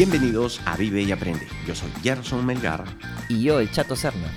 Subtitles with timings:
[0.00, 1.46] Bienvenidos a Vive y Aprende.
[1.66, 2.84] Yo soy Gerson Melgar.
[3.28, 4.32] Y yo, el Chato Serna.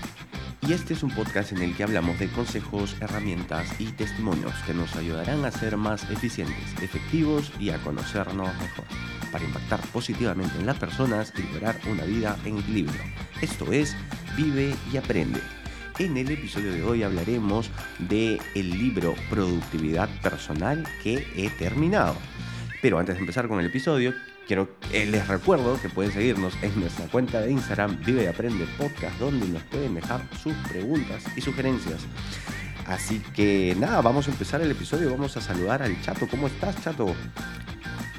[0.68, 4.74] Y este es un podcast en el que hablamos de consejos, herramientas y testimonios que
[4.74, 8.84] nos ayudarán a ser más eficientes, efectivos y a conocernos mejor,
[9.32, 13.00] para impactar positivamente en las personas y lograr una vida en equilibrio.
[13.42, 13.96] Esto es
[14.36, 15.40] Vive y Aprende.
[15.98, 22.18] En el episodio de hoy hablaremos de el libro Productividad Personal que he terminado.
[22.82, 24.14] Pero antes de empezar con el episodio,
[24.48, 28.66] quiero eh, les recuerdo que pueden seguirnos en nuestra cuenta de Instagram Vive y Aprende
[28.78, 32.02] Podcast, donde nos pueden dejar sus preguntas y sugerencias.
[32.88, 35.10] Así que nada, vamos a empezar el episodio.
[35.10, 36.28] Vamos a saludar al Chato.
[36.30, 37.16] ¿Cómo estás, Chato?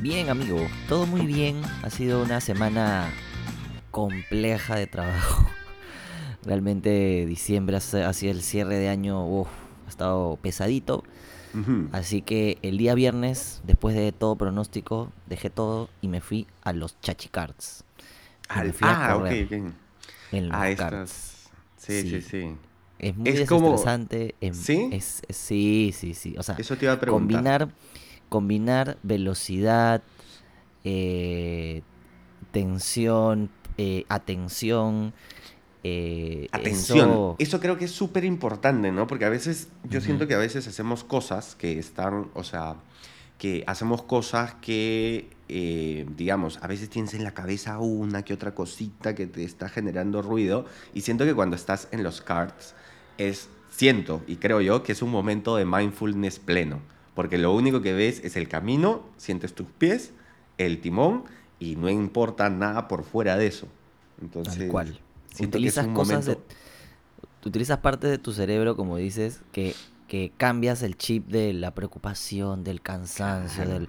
[0.01, 0.59] Bien, amigo.
[0.88, 1.60] Todo muy bien.
[1.82, 3.10] Ha sido una semana
[3.91, 5.46] compleja de trabajo.
[6.45, 9.27] Realmente diciembre ha sido el cierre de año.
[9.27, 9.48] Uf,
[9.87, 11.04] ha estado pesadito.
[11.93, 16.73] Así que el día viernes, después de todo pronóstico, dejé todo y me fui a
[16.73, 17.85] los chachicards.
[18.49, 19.30] Al, ah, ok,
[20.33, 21.05] En los ah,
[21.77, 22.57] Sí, sí, sí,
[22.99, 24.35] Es muy desestresante.
[24.52, 24.91] ¿Sí?
[25.01, 26.35] sí, sí, sí.
[26.38, 27.68] O sea, Eso te iba a Combinar,
[28.29, 30.02] combinar velocidad,
[30.83, 31.83] eh,
[32.52, 35.13] tensión, eh, atención,
[35.87, 37.60] eh, Atención, eso...
[37.60, 39.07] creo que es súper importante, ¿no?
[39.07, 42.77] Porque a veces, yo siento que a veces hacemos cosas que están, o sea,
[43.37, 48.55] que hacemos cosas que, eh, digamos, a veces tienes en la cabeza una que otra
[48.55, 52.74] cosita que te está generando ruido y siento que cuando estás en los cards
[53.18, 56.80] es, siento y creo yo que es un momento de mindfulness pleno,
[57.15, 60.12] porque lo único que ves es el camino, sientes tus pies,
[60.57, 61.24] el timón
[61.60, 63.68] y no importa nada por fuera de eso.
[64.22, 65.03] Entonces, Tal cual
[65.41, 66.38] utilizas cosas de,
[67.44, 69.75] utilizas partes de tu cerebro, como dices, que,
[70.09, 73.88] que cambias el chip de la preocupación, del cansancio, del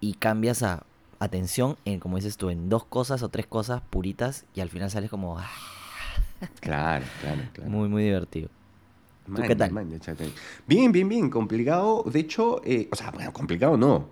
[0.00, 0.84] y cambias a
[1.18, 4.90] atención en, como dices tú, en dos cosas o tres cosas puritas y al final
[4.90, 5.38] sales como...
[5.38, 5.48] Ah.
[6.60, 7.70] Claro, claro, claro.
[7.70, 8.50] Muy, muy divertido
[9.46, 9.72] qué tal?
[10.66, 11.30] bien, bien, bien.
[11.30, 12.04] Complicado.
[12.06, 14.08] De hecho, eh, o sea, bueno, complicado no.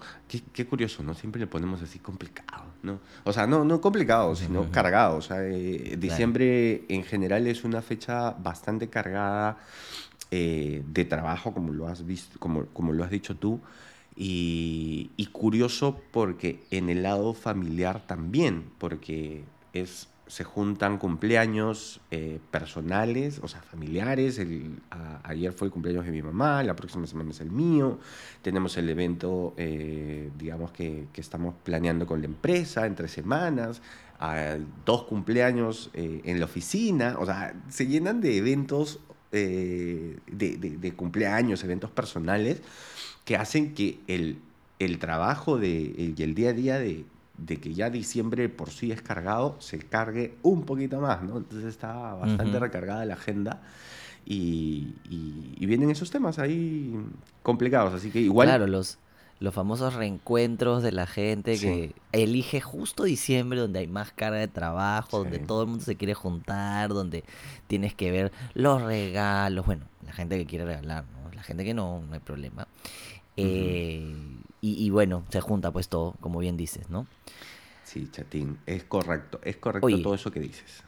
[0.53, 1.15] Qué, curioso, ¿no?
[1.15, 3.01] Siempre le ponemos así complicado, ¿no?
[3.25, 5.17] O sea, no, no complicado, sino cargado.
[5.17, 9.59] O sea, eh, diciembre en general es una fecha bastante cargada
[10.31, 13.61] eh, de trabajo, como lo has visto, como, como lo has dicho tú.
[14.17, 22.39] Y, y curioso porque en el lado familiar también, porque es se juntan cumpleaños eh,
[22.51, 24.39] personales, o sea, familiares.
[24.39, 24.81] El,
[25.23, 27.99] ayer fue el cumpleaños de mi mamá, la próxima semana es el mío.
[28.43, 33.83] Tenemos el evento, eh, digamos, que, que, estamos planeando con la empresa entre semanas.
[34.87, 37.17] dos cumpleaños eh, en la oficina.
[37.19, 42.63] O sea, se llenan de eventos de, de, de, cumpleaños, eventos personales,
[43.25, 44.39] que hacen que el,
[44.79, 47.05] el trabajo de, y el día a día de,
[47.39, 51.39] de que ya diciembre por sí es cargado, se cargue un poquito más, ¿no?
[51.39, 53.61] Entonces está bastante recargada la agenda
[54.25, 56.95] y, y, vienen esos temas ahí
[57.43, 58.49] complicados, así que igual...
[58.49, 58.99] Claro, los,
[59.41, 64.49] los famosos reencuentros de la gente que elige justo diciembre donde hay más carga de
[64.49, 67.25] trabajo, donde todo el mundo se quiere juntar, donde
[67.67, 71.35] tienes que ver los regalos, bueno, la gente que quiere regalar, ¿no?
[71.35, 72.67] la gente que no, no hay problema.
[73.37, 74.15] Eh,
[74.73, 77.07] y, bueno, se junta pues todo, como bien dices, ¿no?
[77.83, 80.83] Sí, chatín, es correcto, es correcto todo eso que dices.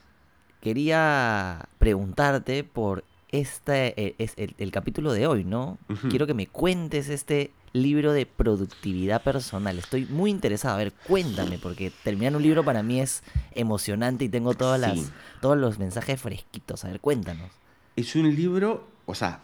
[0.60, 5.78] Quería preguntarte por este, es el, capítulo de hoy, ¿no?
[6.08, 9.78] Quiero que me cuentes este libro de productividad personal.
[9.78, 10.74] Estoy muy interesado.
[10.74, 13.22] A ver, cuéntame, porque terminar un libro para mí es
[13.52, 16.84] emocionante y tengo todas las, todos los mensajes fresquitos.
[16.84, 17.50] A ver, cuéntanos.
[17.94, 19.40] Es un libro, o sea,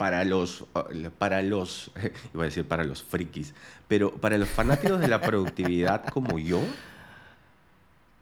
[0.00, 0.64] para los,
[1.18, 1.90] para los,
[2.32, 3.52] iba a decir para los frikis,
[3.86, 6.62] pero para los fanáticos de la productividad como yo,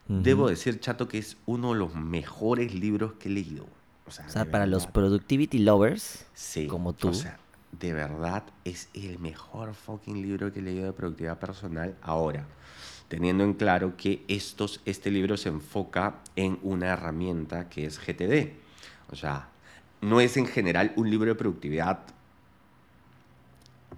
[0.09, 3.65] debo decir, Chato, que es uno de los mejores libros que he leído.
[4.09, 6.27] O sea, para los productivity lovers,
[6.69, 7.11] como tú.
[7.11, 7.39] O sea,
[7.71, 12.45] de verdad es el mejor fucking libro que he leído de productividad personal ahora.
[13.07, 18.55] Teniendo en claro que estos, este libro se enfoca en una herramienta que es GTD.
[19.13, 19.49] O sea,
[20.01, 22.01] no es en general un libro de productividad.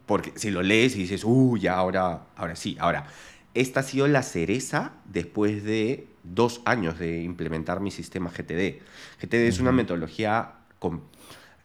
[0.07, 3.07] Porque si lo lees y dices, uy, ya ahora, ahora sí, ahora.
[3.55, 8.81] Esta ha sido la cereza después de dos años de implementar mi sistema GTD.
[9.21, 10.55] GTD es una metodología,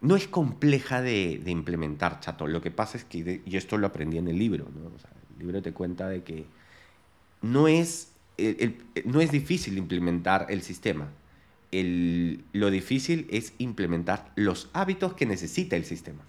[0.02, 2.48] no es compleja de, implementar, chato.
[2.48, 4.88] Lo que pasa es que, y esto lo aprendí en el libro, ¿no?
[4.88, 6.46] el libro te cuenta de que
[7.42, 8.14] no es,
[9.06, 11.08] no es difícil implementar el sistema
[11.72, 16.24] lo difícil es implementar los hábitos que necesita el sistema.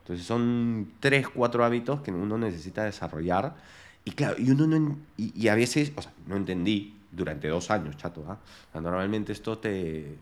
[0.00, 3.56] Entonces son tres, cuatro hábitos que uno necesita desarrollar
[4.04, 7.96] Y claro, y uno no, y, a veces, o sea, no entendí durante dos años,
[7.98, 8.38] chato, ¿ah?
[8.80, 10.16] Normalmente esto te,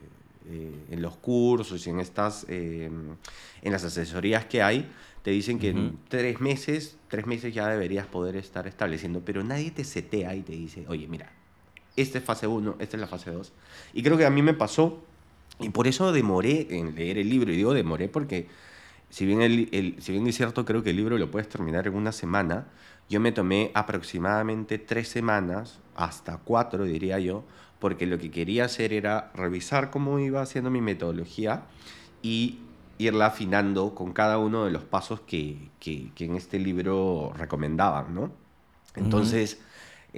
[0.48, 2.90] eh, en los cursos y en estas, eh,
[3.62, 4.88] en las asesorías que hay,
[5.22, 9.72] te dicen que en tres meses, tres meses ya deberías poder estar estableciendo, pero nadie
[9.72, 11.32] te setea y te dice, oye, mira,
[11.96, 13.52] esta es fase 1, esta es la fase 2.
[13.94, 15.02] Y creo que a mí me pasó,
[15.58, 18.48] y por eso demoré en leer el libro, y digo demoré porque
[19.10, 21.94] si bien, el, si bien es cierto, creo que el libro lo puedes terminar en
[21.94, 22.66] una semana,
[23.08, 27.44] yo me tomé aproximadamente tres semanas, hasta cuatro diría yo,
[27.78, 31.64] porque lo que quería hacer era revisar cómo iba haciendo mi metodología
[32.22, 32.58] y
[32.98, 38.32] irla afinando con cada uno de los pasos que, que, en este libro recomendaban, ¿no?
[38.96, 39.60] Entonces,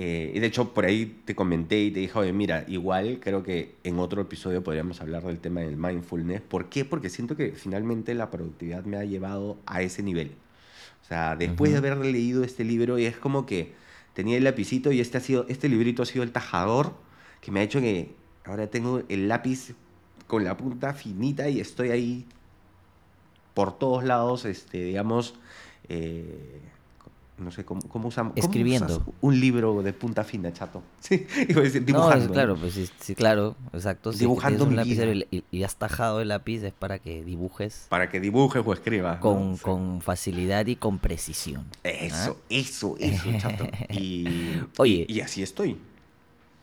[0.01, 3.75] eh, de hecho, por ahí te comenté y te dije, oye, mira, igual creo que
[3.83, 6.41] en otro episodio podríamos hablar del tema del mindfulness.
[6.41, 6.85] ¿Por qué?
[6.85, 10.37] Porque siento que finalmente la productividad me ha llevado a ese nivel.
[11.03, 13.73] O sea, después de haber leído este libro, y es como que
[14.15, 16.95] tenía el lapicito y este, ha sido, este librito ha sido el tajador
[17.41, 18.15] que me ha hecho que
[18.45, 19.75] ahora tengo el lápiz
[20.29, 22.25] con la punta finita y estoy ahí
[23.53, 25.35] por todos lados, este, digamos,
[25.89, 26.61] eh,
[27.39, 28.33] no sé cómo, cómo usamos.
[28.37, 29.05] Escribiendo.
[29.21, 30.83] un libro de punta fina, chato.
[31.01, 31.27] Sí,
[31.81, 32.27] dibujando.
[32.27, 34.13] No, claro, pues sí, claro, exacto.
[34.13, 34.79] dibujando un
[35.51, 37.87] y, has tajado el lápiz es para que dibujes.
[37.89, 39.19] Para que dibujes o escribas.
[39.21, 41.65] Con, con facilidad y con precisión.
[41.83, 42.45] Eso, ¿ah?
[42.49, 43.67] eso, eso, chato.
[43.91, 44.27] Y,
[44.77, 45.79] Oye, y así estoy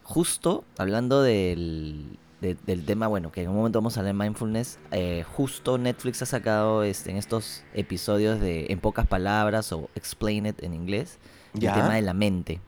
[0.05, 4.77] justo hablando del, del tema, bueno, que en un momento vamos a hablar de mindfulness,
[4.91, 10.45] eh, justo Netflix ha sacado este, en estos episodios de En pocas palabras o Explain
[10.47, 11.17] It en inglés,
[11.53, 12.59] el tema de la mente.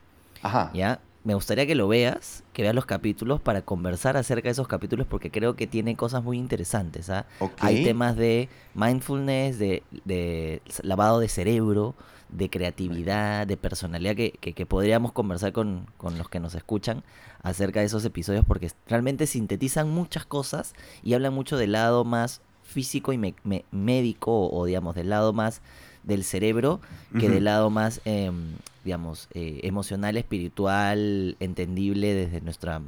[0.42, 0.72] Ajá.
[0.74, 1.00] ¿Ya?
[1.24, 5.06] Me gustaría que lo veas, que veas los capítulos para conversar acerca de esos capítulos
[5.08, 7.10] porque creo que tiene cosas muy interesantes.
[7.10, 7.26] ¿ah?
[7.60, 11.96] Hay temas de mindfulness, de, de lavado de cerebro,
[12.30, 17.04] de creatividad, de personalidad que, que, podríamos conversar con, con, los que nos escuchan
[17.42, 22.42] acerca de esos episodios porque realmente sintetizan muchas cosas y hablan mucho del lado más
[22.64, 23.34] físico y
[23.72, 25.62] médico o, digamos del lado más
[26.04, 26.82] del cerebro
[27.20, 28.54] que del lado más em,
[28.84, 32.82] digamos eh, emocional espiritual entendible desde nuestra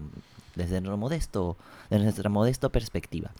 [0.55, 1.57] desde nuestro modesto
[1.89, 3.31] desde nuestra modesto perspectiva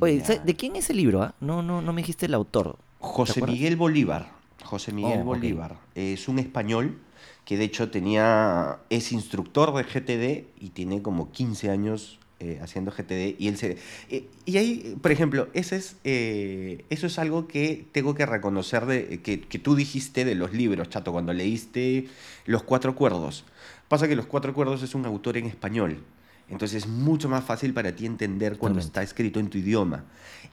[0.00, 1.22] Oye, ¿de quién es el libro?
[1.22, 1.34] Ah?
[1.40, 2.76] No, no, no me dijiste el autor.
[3.00, 4.37] José Miguel Bolívar.
[4.68, 5.78] José Miguel oh, Bolívar.
[5.94, 6.98] Es un español
[7.46, 12.90] que de hecho tenía, es instructor de GTD y tiene como 15 años eh, haciendo
[12.90, 13.78] GTD y él se...
[14.10, 18.84] Eh, y ahí, por ejemplo, ese es, eh, eso es algo que tengo que reconocer
[18.84, 22.06] de, que, que, tú dijiste de los libros, Chato, cuando leíste
[22.44, 23.44] Los Cuatro Cuerdos.
[23.88, 26.04] Pasa que Los Cuatro Cuerdos es un autor en español.
[26.50, 30.04] Entonces es mucho más fácil para ti entender cuando está escrito en tu idioma.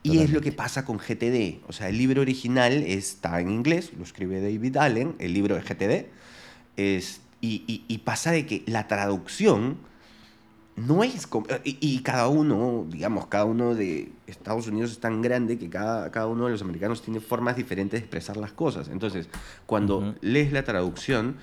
[0.03, 1.63] Y es lo que pasa con GTD.
[1.68, 5.62] O sea, el libro original está en inglés, lo escribe David Allen, el libro de
[5.62, 6.06] GTD.
[6.77, 9.77] Es, y, pasa de que la traducción
[10.75, 11.27] no es...
[11.63, 16.12] Y, y, cada uno, digamos, cada uno de Estados Unidos es tan grande que cada,
[16.12, 18.89] cada uno de los americanos tiene formas diferentes de expresar las cosas.
[18.89, 19.30] Entonces,
[19.65, 21.38] cuando lees la traducción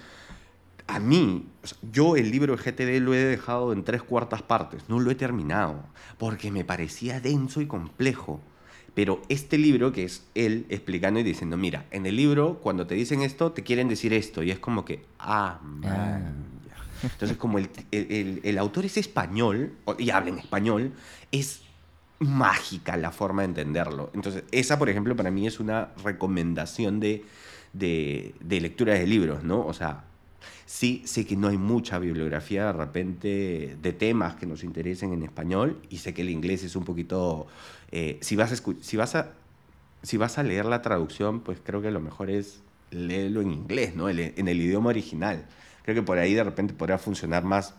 [0.93, 1.47] a mí,
[1.91, 5.15] yo el libro de GTD lo he dejado en tres cuartas partes, no lo he
[5.15, 5.83] terminado,
[6.19, 8.43] porque me parecía denso y complejo.
[8.95, 12.95] Pero este libro, que es él explicando y diciendo, mira, en el libro, cuando te
[12.95, 15.85] dicen esto, te quieren decir esto, y es como que, ah, man.
[15.87, 16.33] Ah.
[17.05, 20.93] Entonces, como el, el, el, autor es español, y habla en español,
[21.33, 21.63] es
[22.19, 24.11] mágica la forma de entenderlo.
[24.13, 27.25] Entonces, esa, por ejemplo, para mí es una recomendación de,
[27.73, 29.67] de, de lectura de libros, ¿no?
[29.67, 30.05] O sea,
[30.67, 35.23] Sí, sé que no hay mucha bibliografía de repente de temas que nos interesen en
[35.23, 37.47] español y sé que el inglés es un poquito...
[37.91, 39.33] Eh, si, vas a si, vas a,
[40.03, 43.95] si vas a leer la traducción, pues creo que lo mejor es leerlo en inglés,
[43.95, 44.09] ¿no?
[44.09, 45.47] en el idioma original.
[45.83, 47.75] Creo que por ahí de repente podría funcionar más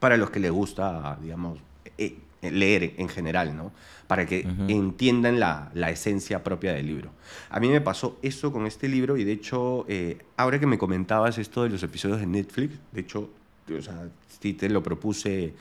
[0.00, 1.58] para los que les gusta, digamos,
[1.98, 3.72] eh, leer en general, ¿no?
[4.06, 7.10] Para que entiendan la, la, esencia propia del libro.
[7.50, 10.78] A mí me pasó eso con este libro y de hecho, eh, ahora que me
[10.78, 13.30] comentabas esto de los episodios de Netflix, de hecho,
[13.76, 14.08] o sea,
[14.40, 15.54] sí te lo propuse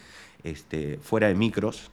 [0.44, 1.90] este, fuera de micros,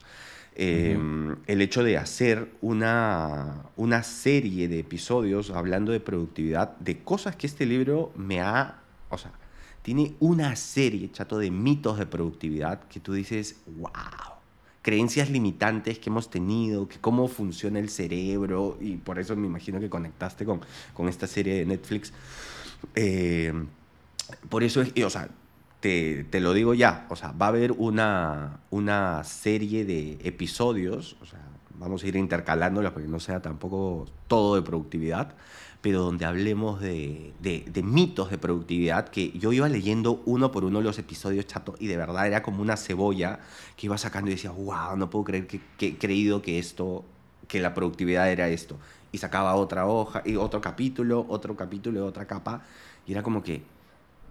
[0.55, 7.35] em, el hecho de hacer una, una serie de episodios hablando de productividad, de cosas
[7.37, 9.33] que este libro me ha, o sea,
[9.81, 14.32] tiene una serie, chato, de mitos de productividad que tú dices, wow
[14.83, 19.81] creencias limitantes que hemos tenido, que cómo funciona el cerebro, y por eso me imagino
[19.81, 20.61] que conectaste con,
[20.93, 22.13] con esta serie de Netflix.
[22.97, 23.53] Eh,
[24.49, 25.29] por eso es, o sea,
[25.81, 31.17] te, te, lo digo ya, o sea, va a haber una, una serie de episodios,
[31.21, 31.41] o sea,
[31.79, 35.35] vamos a ir intercalándolas porque no sea tampoco todo de productividad,
[35.83, 40.81] pero donde hablemos de, de, mitos de productividad, que yo iba leyendo uno por uno
[40.81, 43.41] los episodios chato y de verdad era como una cebolla
[43.77, 47.05] que iba sacando y decía, wow, no puedo creer que, que he creído que esto,
[47.49, 48.79] que la productividad era esto.
[49.11, 52.63] Y sacaba otra hoja, y otro capítulo, otro capítulo, otra capa,
[53.05, 53.63] y era como que,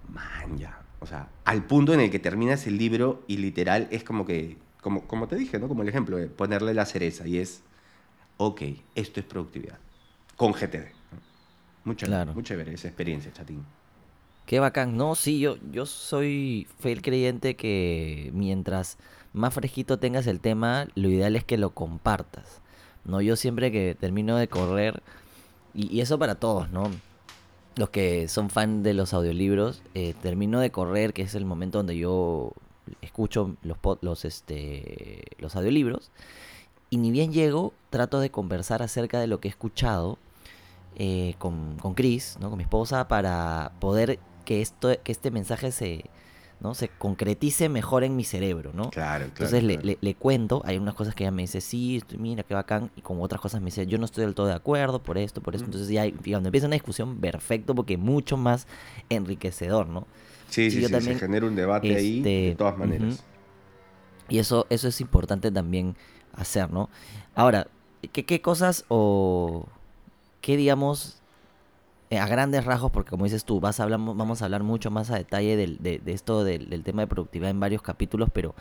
[0.08, 0.82] man, ya.
[1.02, 4.58] O sea, al punto en el que terminas el libro y literal es como que,
[4.82, 5.68] como, como te dije, ¿no?
[5.68, 7.62] Como el ejemplo de ponerle la cereza y es,
[8.38, 8.62] ok,
[8.96, 9.80] esto es productividad,
[10.38, 11.01] con GTD.
[11.84, 12.34] Mucha, claro.
[12.34, 13.66] mucha esa experiencia, chatín.
[14.46, 14.98] Qué bacán.
[14.98, 18.98] No, sí, yo, yo soy fiel creyente que mientras
[19.34, 22.62] más fresquito tengas el tema, lo ideal es que lo compartas.
[23.06, 25.02] No, yo siempre que termino de correr,
[25.74, 26.92] y, y eso para todos, ¿no?
[27.78, 31.80] Los que son fan de los audiolibros, eh, termino de correr, que es el momento
[31.80, 32.52] donde yo
[33.02, 36.12] escucho los, los, este, los audiolibros,
[36.90, 40.18] y ni bien llego, trato de conversar acerca de lo que he escuchado
[40.96, 42.50] eh, con, con Chris, ¿no?
[42.50, 46.06] con mi esposa, para poder que, esto, que este mensaje se,
[46.60, 46.74] ¿no?
[46.74, 48.72] se concretice mejor en mi cerebro.
[48.74, 48.90] ¿no?
[48.90, 49.26] Claro, claro.
[49.26, 52.92] Entonces Le, le, cuento, hay unas cosas que ella me dice, sí, mira, qué bacán,
[52.96, 55.42] y con otras cosas me dice, yo no estoy del todo de acuerdo por esto,
[55.42, 55.66] por esto.
[55.66, 58.68] Entonces ya cuando empieza una discusión, perfecto, porque mucho más
[59.10, 60.08] enriquecedor, ¿no?
[60.50, 63.24] Sí, sí, sí, se genera un debate ahí de este, todas maneras.
[64.28, 65.96] Y eso, eso es importante también
[66.34, 66.90] hacer, ¿no?
[67.36, 67.68] Ahora,
[68.12, 69.68] ¿qué, qué cosas o
[70.42, 71.22] qué, digamos,
[72.12, 74.92] eh, a grandes rasgos, porque como dices tú, vas a hablar, vamos a hablar mucho
[74.92, 78.54] más a detalle del, de, esto del, tema de productividad en varios capítulos, pero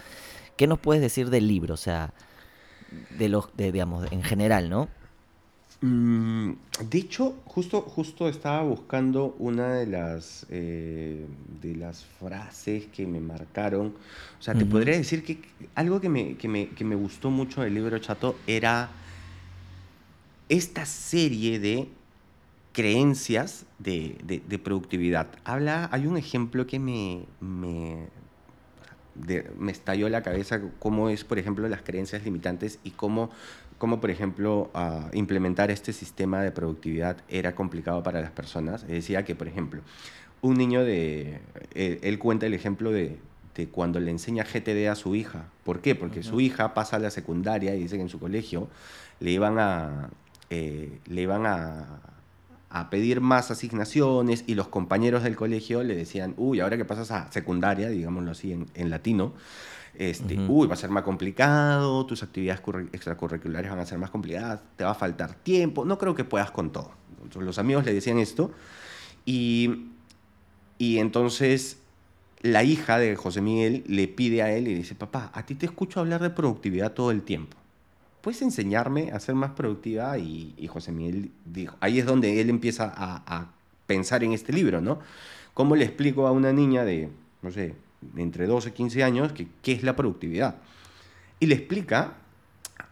[0.57, 1.75] ¿qué nos puedes decir del libro?
[1.75, 2.15] O sea,
[3.19, 4.89] de los, de, digamos, en general, ¿no?
[5.81, 6.53] Mm,
[6.91, 11.27] de hecho, justo, justo estaba buscando una de las, eh,
[11.61, 13.95] de las frases que me marcaron.
[14.39, 15.41] O sea, te podría decir que
[15.75, 18.91] algo que me, que me, que me gustó mucho del libro Chato era
[20.51, 21.89] esta serie de
[22.73, 25.29] creencias de, de, productividad.
[25.45, 28.09] Habla, hay un ejemplo que me, me,
[29.59, 33.31] me estalló la cabeza, cómo es, por ejemplo, las creencias limitantes y cómo,
[33.79, 34.71] cómo por ejemplo,
[35.13, 38.87] implementar este sistema de productividad era complicado para las personas.
[38.87, 39.83] Decía que, por ejemplo,
[40.43, 41.41] un niño de...
[41.75, 43.19] Él, cuenta el ejemplo de,
[43.55, 45.45] de, cuando le enseña GTD a su hija.
[45.65, 45.95] ¿Por qué?
[45.95, 48.69] Porque su hija pasa a la secundaria y dice que en su colegio
[49.21, 50.09] le iban a,
[50.51, 52.01] eh, le iban a,
[52.69, 57.11] a, pedir más asignaciones y los compañeros del colegio le decían, uy, ahora que pasas
[57.11, 59.33] a secundaria, digámoslo así en, en latino,
[59.95, 64.61] este, uy, va a ser más complicado, tus actividades extracurriculares van a ser más complicadas,
[64.77, 66.93] te va a faltar tiempo, no creo que puedas con todo.
[67.23, 68.53] Entonces, los amigos le decían esto
[69.27, 69.89] y,
[70.79, 71.79] y entonces
[72.41, 75.67] la hija de José Miguel le pide a él y dice, papá, a ti te
[75.67, 77.57] escucho hablar de productividad todo el tiempo.
[78.21, 80.17] ¿Puedes enseñarme a ser más productiva?
[80.19, 83.51] Y, José Miguel dijo, ahí es donde él empieza a,
[83.87, 85.01] pensar en este libro, ¿no?
[85.53, 87.09] ¿Cómo le explico a una niña de,
[87.43, 87.75] no sé,
[88.17, 90.57] entre 12 y 15 años que, qué es la productividad?
[91.41, 92.15] Y le explica,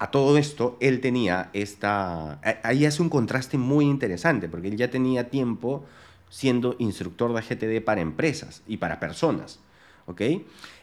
[0.01, 4.91] a todo esto, él tenía esta, ahí hace un contraste muy interesante, porque él ya
[4.91, 5.85] tenía tiempo
[6.31, 9.61] siendo instructor de GTD para empresas y para personas,
[10.07, 10.23] ¿ok?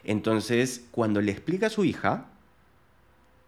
[0.04, 2.26] Entonces, cuando le explica a su hija,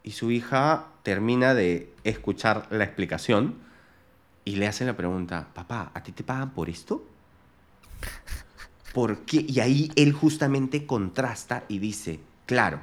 [0.09, 3.57] y su hija termina de escuchar la explicación
[4.43, 7.05] y le hace la pregunta, papá, ¿a ti te pagan por esto?
[8.95, 9.45] ¿Por qué?
[9.47, 12.81] Y ahí él justamente contrasta y dice, claro,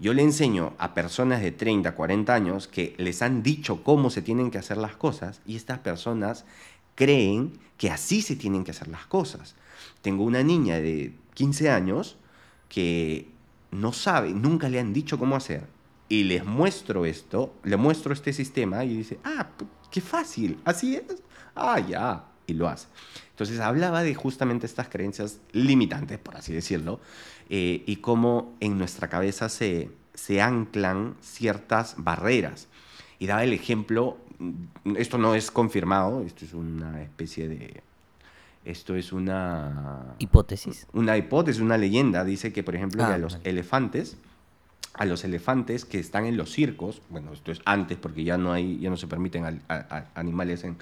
[0.00, 4.20] yo le enseño a personas de 30, 40 años que les han dicho cómo se
[4.20, 6.44] tienen que hacer las cosas y estas personas
[6.94, 9.54] creen que así se tienen que hacer las cosas.
[10.02, 12.18] Tengo una niña de 15 años
[12.68, 13.30] que
[13.70, 15.74] no sabe, nunca le han dicho cómo hacer
[16.08, 19.48] y les muestro esto, le muestro este sistema y dice, ah,
[19.90, 21.22] qué fácil, así es,
[21.54, 22.86] ah, ya, y lo hace.
[23.30, 27.00] Entonces hablaba de justamente estas creencias limitantes, por así decirlo,
[27.50, 32.68] eh, y cómo en nuestra cabeza se, se anclan ciertas barreras.
[33.18, 37.82] Y daba el ejemplo, mm, esto no es confirmado, esto es una especie de...
[38.64, 40.16] Esto es una...
[40.18, 40.88] Hipótesis.
[40.92, 42.24] Una hipótesis, una leyenda.
[42.24, 44.16] Dice que, por ejemplo, ah, los elefantes
[44.96, 48.52] a los elefantes que están en los circos, bueno, esto es antes porque ya no,
[48.52, 49.60] hay, ya no se permiten
[50.14, 50.78] animales en,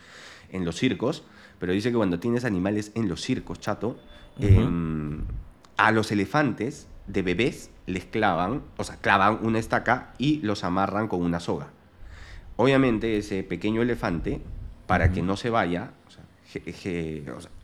[0.50, 1.24] en, los circos,
[1.58, 3.98] pero dice que cuando tienes animales en los circos, chato,
[4.38, 5.22] em,
[5.76, 11.08] a los elefantes de bebés les clavan, o sea, clavan una estaca y los amarran
[11.08, 11.68] con una soga.
[12.56, 14.40] Obviamente ese pequeño elefante,
[14.86, 16.24] para que no se vaya, o sea,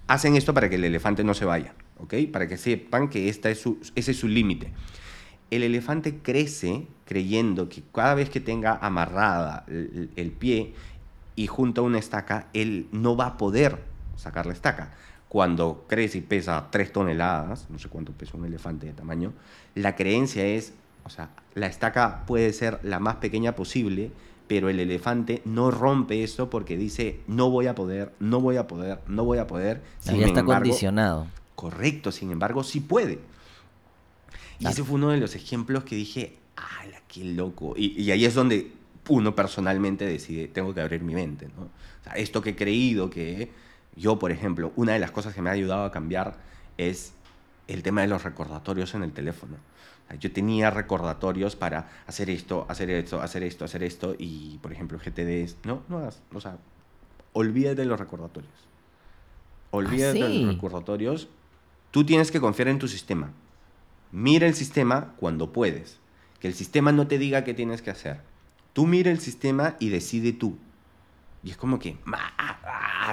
[0.09, 2.14] hacen esto para que el elefante no se vaya, ¿ok?
[2.33, 4.73] Para que sepan que esta es su, ese es su límite
[5.50, 10.75] el elefante crece creyendo que cada vez que tenga amarrada el, el pie
[11.37, 13.78] y junto a una estaca, él no va a poder
[14.16, 14.92] sacar la estaca.
[15.28, 19.33] Cuando crece y pesa 3 toneladas, no sé cuánto pesa un elefante de tamaño,
[19.75, 24.11] la creencia es, o sea, la estaca puede ser la más pequeña posible,
[24.49, 28.66] pero el elefante no rompe eso porque dice, no voy a poder, no voy a
[28.66, 29.80] poder, no voy a poder.
[30.04, 31.28] ya está condicionado.
[31.54, 33.21] Correcto, sin embargo, sí puede.
[34.61, 37.75] Y ese fue uno de los ejemplos que dije, ¡ay, qué loco!
[37.76, 38.73] Y, ahí es donde
[39.09, 41.62] uno personalmente decide, tengo que abrir mi mente, ¿no?
[41.62, 43.50] O sea, esto que he creído que
[43.97, 46.38] yo, por ejemplo, una de las cosas que me ha ayudado a cambiar
[46.76, 47.14] es
[47.67, 49.57] el tema de los recordatorios en el teléfono.
[50.19, 54.99] Yo tenía recordatorios para hacer esto, hacer esto, hacer esto, hacer esto, y por ejemplo,
[54.99, 56.59] GTD no, no hagas, o sea,
[57.33, 58.52] olvídate de los recordatorios.
[59.71, 61.29] Olvídate de los ah, recordatorios.
[61.93, 63.33] Tú tienes que confiar en tu sistema.
[64.12, 65.99] Mira el sistema cuando puedes.
[66.40, 68.21] Que el sistema no te diga qué tienes que hacer.
[68.73, 70.57] Tú mira el sistema y decide tú.
[71.43, 71.97] Y es como que,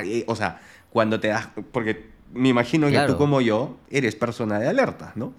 [0.04, 4.60] eh, o sea, cuando te das, porque me imagino que tú como yo eres persona
[4.60, 5.34] de alerta, ¿no?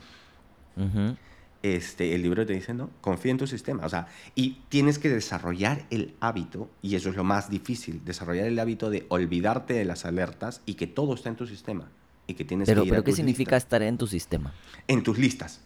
[1.63, 3.85] este, el libro te dice, no, confía en tu sistema.
[3.85, 8.47] O sea, y tienes que desarrollar el hábito, y eso es lo más difícil, desarrollar
[8.47, 11.89] el hábito de olvidarte de las alertas y que todo está en tu sistema.
[12.29, 14.53] Y que tienes pero, que pero ¿qué significa estar en tu sistema?
[14.87, 15.63] En tus listas.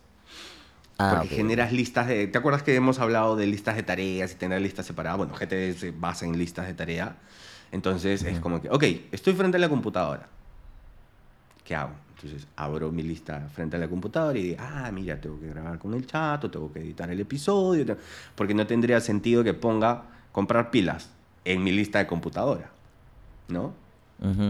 [0.96, 2.28] Ah, Porque generas listas de...
[2.28, 5.18] ¿Te acuerdas que hemos hablado de listas de tareas y tener listas separadas?
[5.18, 7.16] Bueno, GTD se basa en listas de tarea.
[7.72, 10.28] Entonces es como que, ok, estoy frente a la computadora.
[11.64, 11.92] ¿Qué hago?
[12.14, 15.78] Entonces abro mi lista frente a la computadora y digo, ah, mira, tengo que grabar
[15.80, 17.96] con el chat, o tengo que editar el episodio,
[18.36, 21.10] porque no tendría sentido que ponga comprar pilas
[21.44, 22.70] en mi lista de computadora,
[23.48, 23.74] ¿no?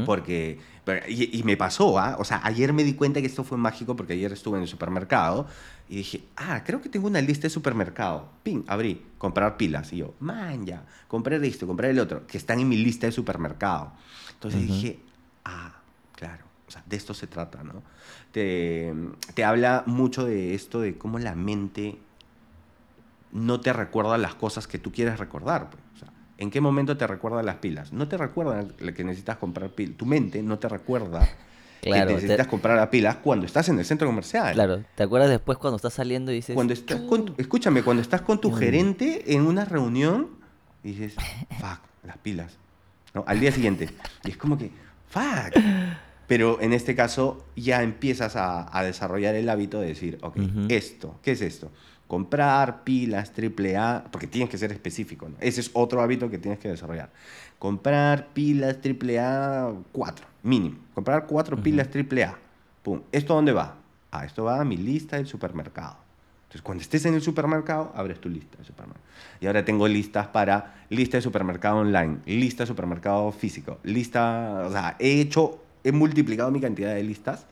[0.05, 0.61] Porque,
[1.09, 2.17] y, me pasó, ¿ah?
[2.19, 4.69] o sea, ayer me di cuenta que esto fue mágico porque ayer estuve en el
[4.69, 5.47] supermercado
[5.89, 8.29] y dije, ah, creo que tengo una lista de supermercado.
[8.43, 9.93] Ping, abrí, comprar pilas.
[9.95, 13.13] Y yo, man, ya, compré esto, compré el otro, que están en mi lista de
[13.13, 13.93] supermercado.
[14.35, 15.01] Entonces dije,
[15.45, 15.73] ah,
[16.15, 16.53] claro
[16.87, 17.83] de esto se trata, ¿no?
[18.33, 18.95] Te,
[19.35, 21.99] te habla mucho de esto, de cómo la mente
[23.33, 25.71] no te recuerda las cosas que tú quieres recordar.
[25.71, 25.83] Pues.
[25.95, 27.93] O sea, ¿En qué momento te recuerda las pilas?
[27.93, 29.97] No te recuerda que necesitas comprar pilas.
[29.97, 31.29] Tu mente no te recuerda
[31.81, 34.55] que necesitas comprar las pilas cuando estás en el centro comercial.
[34.55, 36.55] Claro, ¿te acuerdas después cuando estás saliendo y dices...
[36.55, 38.55] Cuando estás con escúchame, cuando estás con tu mm.
[38.55, 40.31] gerente en una reunión
[40.83, 41.15] y dices,
[41.61, 42.57] fuck, las pilas.
[43.15, 43.25] ¿No?
[43.27, 43.91] Al día siguiente.
[44.25, 44.71] Y es como que,
[45.09, 45.63] fuck.
[46.27, 50.37] Pero en este caso ya empiezas a, desarrollar el hábito de decir, ok,
[50.71, 51.71] esto, ¿qué es esto?
[52.13, 55.37] Comprar pilas AAA, porque tienes que ser específico, ¿no?
[55.41, 57.09] Ese es otro hábito que tienes que desarrollar.
[57.59, 60.77] Comprar pilas AAA 4, mínimo.
[60.93, 62.37] Comprar cuatro pilas AAA.
[62.83, 63.01] Pum.
[63.13, 63.77] ¿Esto dónde va?
[64.11, 65.97] Ah, esto va a mi lista del supermercado.
[66.43, 69.07] Entonces, cuando estés en el supermercado, abres tu lista de supermercado.
[69.41, 74.71] Y ahora tengo listas para lista de supermercado online, lista de supermercado físico, lista, o
[74.71, 77.47] sea, he hecho he multiplicado mi cantidad de listas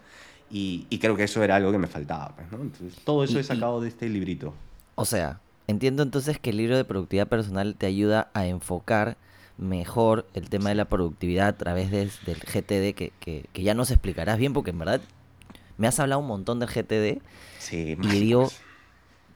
[0.51, 2.35] y, creo que eso era algo que me faltaba.
[2.35, 4.53] Pues, entonces, todo eso he sacado de este librito.
[4.97, 9.17] O sea, entiendo entonces que el libro de productividad personal te ayuda a enfocar
[9.59, 14.39] mejor el tema de la productividad a través del GTD, que, que, ya nos explicarás
[14.39, 15.01] bien, porque en verdad
[15.79, 17.23] me has hablado un montón del GTD.
[17.59, 18.51] Sí, y digo,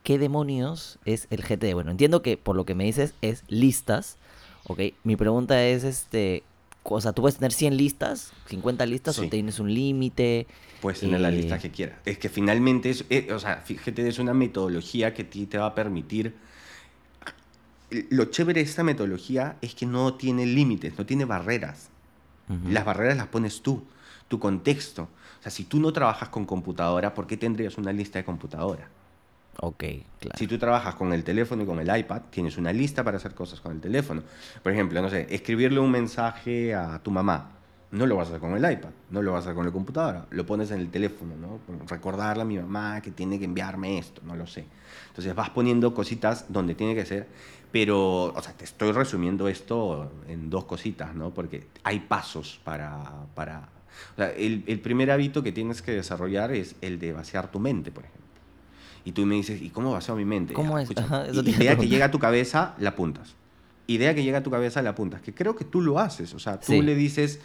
[0.03, 1.75] ¿qué demonios es el GTD?
[1.75, 4.17] Bueno, entiendo que por lo que me dices es listas,
[4.65, 4.81] ¿ok?
[5.05, 6.43] Mi pregunta es, este,
[6.85, 10.47] o sea, tú puedes tener 100 listas, 50 listas, o tienes un límite.
[10.81, 11.99] Puedes tener la lista eh, que quieras.
[12.05, 15.67] Es que finalmente, es, eh, o sea, fíjate, es una metodología que ti te va
[15.67, 16.35] a permitir.
[18.11, 21.91] Lo chévere de esta metodología es que no tiene límites, no tiene barreras.
[22.69, 23.85] Las barreras las pones tú,
[24.29, 25.05] tu contexto.
[25.05, 28.87] O sea, si tú no trabajas con computadora, ¿por qué tendrías una lista de computadora?
[29.61, 29.85] Ok,
[30.19, 30.39] claro.
[30.39, 33.35] Si tú trabajas con el teléfono y con el iPad, tienes una lista para hacer
[33.35, 34.23] cosas con el teléfono.
[34.63, 37.51] Por ejemplo, no sé, escribirle un mensaje a tu mamá.
[37.93, 39.71] No lo vas a hacer con el iPad, no lo vas a hacer con la
[39.71, 41.61] computadora, lo pones en el teléfono, ¿no?
[41.87, 44.65] Recordarle a mi mamá que tiene que enviarme esto, no lo sé.
[45.11, 47.29] Entonces vas poniendo cositas donde tiene que ser,
[47.71, 51.31] pero, o sea, te estoy resumiendo esto en dos cositas, ¿no?
[51.31, 53.01] Porque hay pasos para...
[53.37, 53.69] para
[54.15, 57.61] o sea, el, el primer hábito que tienes que desarrollar es el de vaciar tu
[57.61, 58.24] mente, por ejemplo
[59.05, 60.55] y tú me dices, ¿y cómo baseo mi mente?
[60.55, 60.91] ¿Cómo es?
[60.91, 63.35] idea que llega a tu cabeza, la apuntas.
[63.87, 65.21] Idea que llega a tu cabeza, la apuntas.
[65.21, 66.33] Que creo que tú lo haces.
[66.33, 67.39] O sea, tú le dices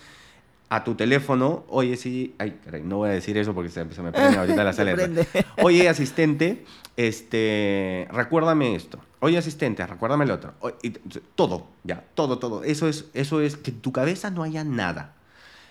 [0.69, 4.37] a tu teléfono, oye, sí, ay, no voy a decir eso porque se, me prende
[4.37, 5.27] ahorita la alertas.
[5.61, 6.63] Oye, asistente,
[6.95, 8.99] este, recuérdame esto.
[9.19, 10.53] Oye, asistente, recuérdame el otro.
[11.35, 12.63] todo, ya, todo, todo.
[12.63, 15.15] Eso es, eso es que en tu cabeza no haya nada.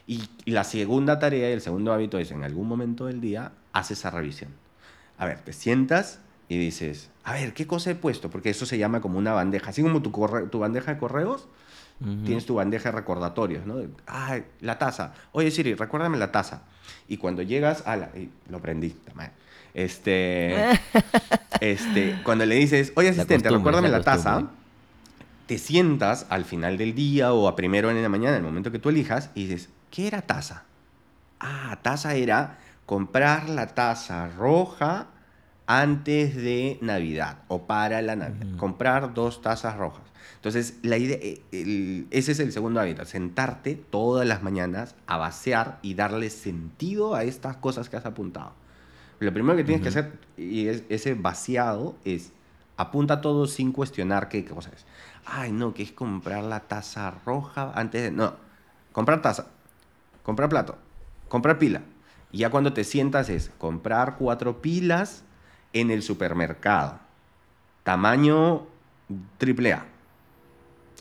[0.06, 3.52] Y, y la segunda tarea y el segundo hábito es en algún momento del día,
[3.72, 4.50] haces esa revisión
[5.18, 8.30] a ver, te sientas y dices, a ver, ¿qué cosa he puesto?
[8.30, 9.70] Porque eso se llama como una bandeja.
[9.70, 10.10] Así como tu,
[10.50, 11.48] tu bandeja de correos,
[12.24, 13.82] tienes tu bandeja de recordatorios, ¿no?
[14.06, 15.14] Ah, la taza.
[15.32, 16.62] Oye, Siri, recuérdame la taza.
[17.08, 18.10] Y cuando llegas a la...
[18.48, 18.96] lo prendí,
[19.74, 20.70] Este,
[21.60, 24.44] este, cuando le dices, oye, asistente, recuérdame la, taza,
[25.46, 28.70] te sientas al final del día o a primero en la mañana, en el momento
[28.70, 30.64] que tú elijas, y dices, ¿qué era taza?
[31.40, 35.08] Ah, taza era comprar la taza roja
[35.66, 38.56] antes de Navidad o para la Navidad.
[38.56, 40.04] Comprar dos tazas rojas.
[40.36, 45.78] Entonces, la idea, eh, ese es el segundo hábito, sentarte todas las mañanas a vaciar
[45.82, 48.52] y darle sentido a estas cosas que has apuntado.
[49.18, 52.32] Lo primero que tienes que hacer, y es, ese vaciado, es
[52.78, 54.86] apunta todo sin cuestionar qué cosa es.
[55.26, 58.10] Ay, no, que es comprar la taza roja antes de...
[58.12, 58.32] No,
[58.92, 59.48] comprar taza,
[60.22, 60.78] comprar plato,
[61.28, 61.82] comprar pila.
[62.32, 65.24] Y ya cuando te sientas es comprar cuatro pilas
[65.72, 66.98] en el supermercado.
[67.84, 68.66] Tamaño
[69.40, 69.84] AAA.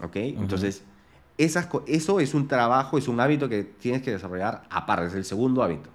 [0.04, 0.16] ¿Ok?
[0.16, 0.84] Entonces,
[1.38, 5.26] esas, eso es un trabajo, es un hábito que tienes que desarrollar aparte, es el
[5.26, 5.90] segundo hábito.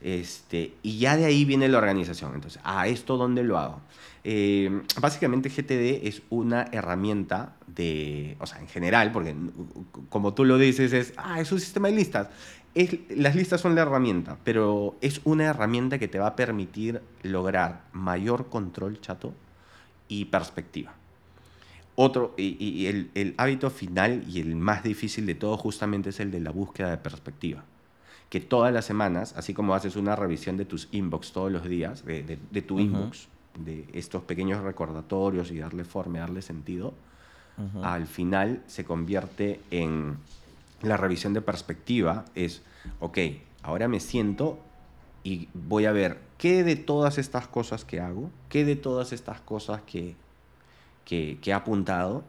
[0.00, 2.34] Este, y ya de ahí viene la organización.
[2.34, 3.80] Entonces, ¿a esto dónde lo hago?
[4.24, 9.34] Eh, básicamente GTD es una herramienta de, o sea, en general, porque
[10.08, 12.28] como tú lo dices, es, ah, es un sistema de listas
[12.74, 17.82] las listas son la herramienta, pero es una herramienta que te va a permitir lograr
[17.92, 19.34] mayor control chato
[20.08, 20.94] y perspectiva.
[21.96, 26.40] Otro, y, el, hábito final y el más difícil de todo justamente es el de
[26.40, 27.64] la búsqueda de perspectiva.
[28.30, 32.04] Que todas las semanas, así como haces una revisión de tus inbox todos los días,
[32.04, 33.28] de, tu inbox,
[33.58, 36.94] de estos pequeños recordatorios y darle forma, darle sentido,
[37.82, 40.16] al final se convierte en
[40.82, 42.62] la revisión de perspectiva es,
[43.00, 43.18] ok,
[43.62, 44.58] ahora me siento
[45.22, 49.40] y voy a ver qué de todas estas cosas que hago, qué de todas estas
[49.40, 50.16] cosas que,
[51.04, 52.24] que, he apuntado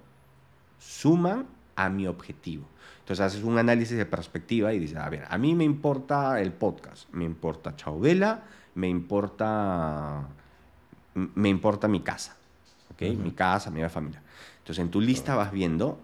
[0.79, 2.65] suman a mi objetivo.
[2.99, 6.51] Entonces haces un análisis de perspectiva y dices, a ver, a mí me importa el
[6.51, 8.43] podcast, me importa Chauvela,
[8.75, 10.27] me importa,
[11.13, 12.35] me importa mi casa,
[12.91, 13.01] ¿ok?
[13.17, 14.21] Mi casa, mi familia.
[14.59, 15.97] Entonces en tu lista vas viendo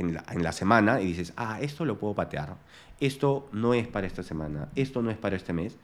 [0.00, 2.56] en la, en la, semana y dices, ah, esto lo puedo patear,
[3.00, 5.76] esto no es para esta semana, esto no es para este mes,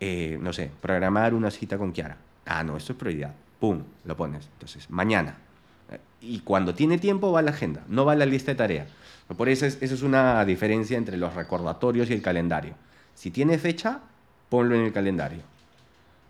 [0.00, 2.16] eh, no sé, programar una cita con Kiara.
[2.46, 3.34] Ah, no, esto es prioridad.
[3.60, 4.48] Pum, lo pones.
[4.54, 5.36] Entonces, mañana.
[6.22, 8.88] Y cuando tiene tiempo va a la agenda, no va a la lista de tareas.
[9.36, 12.74] Por eso es, eso es una diferencia entre los recordatorios y el calendario.
[13.14, 14.00] Si tiene fecha,
[14.48, 15.42] ponlo en el calendario.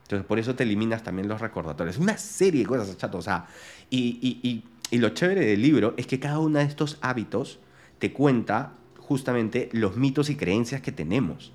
[0.02, 1.98] Entonces, por eso te eliminas también los recordatorios.
[1.98, 3.18] Una serie de cosas, chato.
[3.18, 3.46] O sea,
[3.88, 7.60] y, y, y y lo chévere del libro es que cada uno de estos hábitos
[7.98, 11.52] te cuenta justamente los mitos y creencias que tenemos.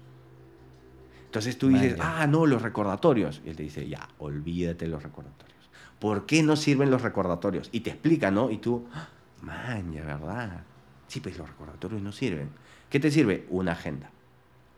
[1.25, 3.41] Entonces tú dices, ah, no, los recordatorios.
[3.45, 5.69] Y él te dice, ya, olvídate de los recordatorios.
[5.99, 7.69] ¿Por qué no sirven los recordatorios?
[7.73, 8.51] Y te explica, ¿no?
[8.51, 9.09] Y tú, ah,
[9.41, 10.63] man, ya, ¿verdad?
[11.07, 12.49] Sí, pues los recordatorios no sirven.
[12.89, 13.45] ¿Qué te sirve?
[13.49, 14.11] Una agenda.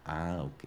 [0.05, 0.63] Ah, ok.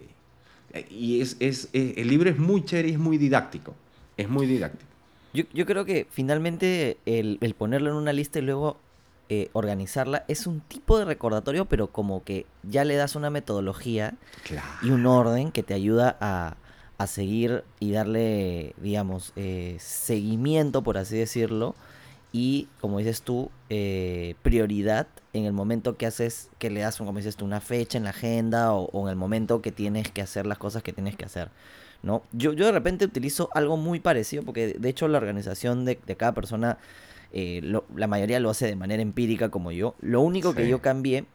[0.89, 3.75] Y es, es, es el libro es muy chévere y es muy didáctico.
[4.15, 4.90] Es muy didáctico.
[5.33, 8.77] Yo, yo creo que finalmente el, el, ponerlo en una lista y luego
[9.29, 14.15] eh, organizarla es un tipo de recordatorio, pero como que ya le das una metodología
[14.83, 16.57] y un orden que te ayuda a,
[16.97, 21.75] a seguir y darle, digamos, eh, seguimiento, por así decirlo,
[22.33, 27.13] y como dices tú, eh, prioridad en el momento que haces, que le das, como
[27.13, 30.21] dices tú, una fecha en la agenda o, o en el momento que tienes que
[30.21, 31.51] hacer las cosas que tienes que hacer.
[32.03, 32.23] ¿No?
[32.31, 36.33] Yo, yo de repente utilizo algo muy parecido porque de hecho la organización de, cada
[36.33, 36.77] persona,
[37.31, 37.61] eh,
[37.95, 39.95] la mayoría lo hace de manera empírica como yo.
[40.01, 41.25] Lo único que yo cambié,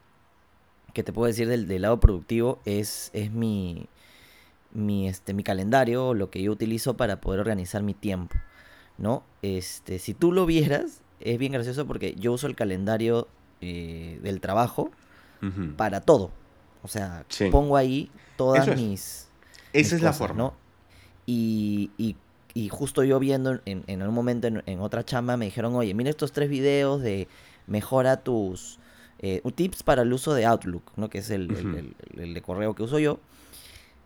[0.92, 3.88] que te puedo decir del, lado productivo, es, es mi,
[4.72, 8.36] mi, este, mi calendario, lo que yo utilizo para poder organizar mi tiempo,
[8.98, 9.22] ¿no?
[9.42, 13.28] Este, si tú lo vieras, es bien gracioso porque yo uso el calendario
[13.60, 14.90] eh, del trabajo
[15.76, 16.32] para todo.
[16.82, 19.28] O sea, pongo ahí todas mis
[19.80, 20.36] esa es la forma.
[20.36, 20.54] ¿no?
[21.26, 22.16] Y, y,
[22.54, 26.10] y, justo yo viendo en, en un momento en, otra chamba me dijeron, oye, mira
[26.10, 27.28] estos tres videos de
[27.66, 28.78] mejora tus
[29.18, 31.08] eh, tips para el uso de Outlook, ¿no?
[31.08, 33.18] Que es el, el, de correo que uso yo.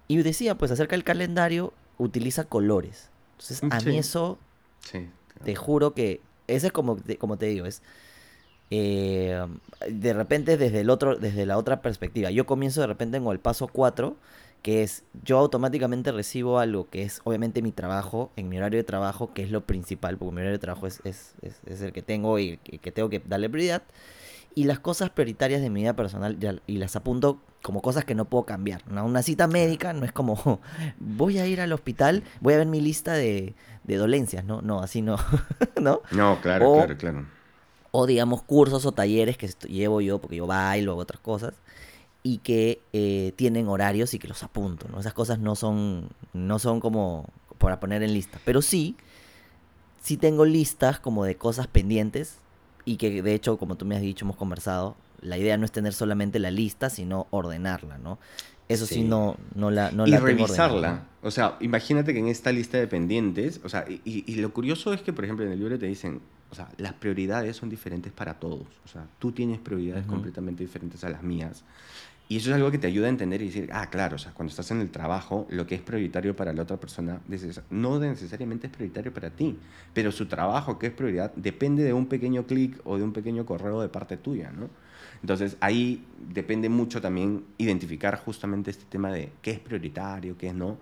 [0.09, 3.11] Y decía, pues acerca del calendario, utiliza colores.
[3.33, 4.38] Entonces, a mí eso,
[5.44, 7.83] te juro que, ese es como, como te digo, es...
[8.72, 9.37] Eh,
[9.90, 13.40] de repente desde el otro desde la otra perspectiva yo comienzo de repente en el
[13.40, 14.16] paso 4
[14.62, 18.84] que es yo automáticamente recibo algo que es obviamente mi trabajo, en mi horario de
[18.84, 22.02] trabajo, que es lo principal, porque mi horario de trabajo es, es, es, el que
[22.02, 23.82] tengo y que tengo que darle prioridad.
[24.54, 28.24] Y las cosas prioritarias de mi vida personal, y las apunto como cosas que no
[28.24, 28.82] puedo cambiar.
[28.88, 29.04] ¿no?
[29.04, 30.60] Una cita médica no es como,
[30.98, 34.60] voy a ir al hospital, voy a ver mi lista de, de dolencias, ¿no?
[34.62, 35.16] No, así no,
[35.80, 36.02] ¿no?
[36.10, 37.26] No, claro, claro, claro.
[37.92, 41.54] O digamos cursos o talleres que llevo yo, porque yo bailo o otras cosas,
[42.22, 45.00] y que eh, tienen horarios y que los apunto, ¿no?
[45.00, 47.26] Esas cosas no son, no son como
[47.59, 48.96] para poner en lista, pero sí,
[50.02, 52.38] sí tengo listas como de cosas pendientes
[52.85, 55.72] y que de hecho, como tú me has dicho, hemos conversado, la idea no es
[55.72, 58.18] tener solamente la lista, sino ordenarla, ¿no?
[58.68, 61.09] Eso sí, no, no la, no y la revisarla.
[61.22, 64.92] O sea, imagínate que en esta lista de pendientes, o sea, y, y, lo curioso
[64.92, 68.12] es que, por ejemplo, en el libro te dicen, o sea, las prioridades son diferentes
[68.12, 68.66] para todos.
[68.85, 71.64] O sea, tú tienes prioridades completamente diferentes a las mías.
[72.30, 74.30] Y eso es algo que te ayuda a entender y decir, ah, claro, o sea,
[74.32, 77.20] cuando estás en el trabajo, lo que es prioritario para la otra persona
[77.70, 79.58] no necesariamente es prioritario para ti,
[79.92, 83.44] pero su trabajo, que es prioridad, depende de un pequeño clic o de un pequeño
[83.44, 84.70] correo de parte tuya, ¿no?
[85.22, 90.54] Entonces ahí depende mucho también identificar justamente este tema de qué es prioritario, qué es
[90.54, 90.78] no.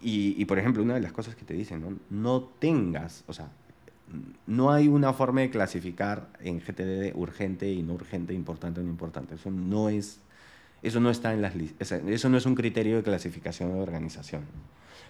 [0.00, 1.98] Y, por ejemplo, una de las cosas que te dicen, ¿no?
[2.08, 3.50] No tengas, o sea,
[4.46, 8.90] no hay una forma de clasificar en GTD urgente y no urgente, importante o no
[8.90, 9.34] importante.
[9.34, 10.20] Eso no es
[10.84, 14.44] eso no está en las Eso no es un criterio de clasificación de organización.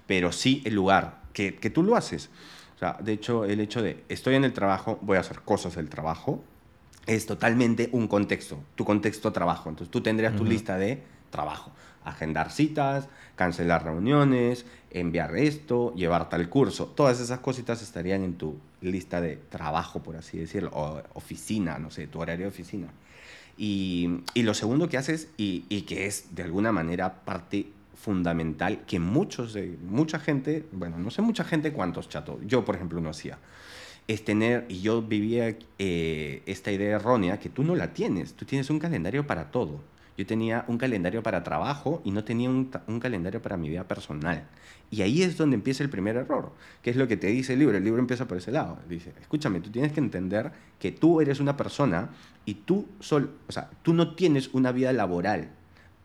[0.07, 2.31] Pero sí el lugar, que, que tú lo haces.
[2.77, 5.77] O sea, de hecho, el hecho de estoy en el trabajo, voy a hacer cosas
[5.77, 6.43] del trabajo,
[7.07, 9.69] es totalmente un contexto, tu contexto trabajo.
[9.69, 11.71] Entonces tú tendrías tu lista de trabajo,
[12.05, 16.87] agendar citas, cancelar reuniones, enviar esto, llevar tal curso.
[16.87, 21.91] Todas esas cositas estarían en tu lista de trabajo, por así decirlo, o oficina, no
[21.91, 22.89] sé, tu horario de oficina.
[23.57, 28.85] Y, y lo segundo que haces, y, y, que es de alguna manera parte fundamental,
[28.87, 33.01] que muchos de, mucha gente, bueno, no sé mucha gente cuántos chatos, yo por ejemplo
[33.01, 33.39] no hacía,
[34.09, 38.45] es tener, y yo vivía eh, esta idea errónea, que tú no la tienes, tú
[38.45, 39.81] tienes un calendario para todo.
[40.17, 43.89] Yo tenía un calendario para trabajo y no tenía un, un, calendario para mi vida
[43.89, 44.47] personal.
[44.91, 47.59] Y ahí es donde empieza el primer error, que es lo que te dice el
[47.59, 47.77] libro.
[47.77, 48.79] El libro empieza por ese lado.
[48.89, 52.11] Dice, escúchame, tú tienes que entender que tú eres una persona
[52.45, 55.51] y tú, sol, o sea, tú no tienes una vida laboral.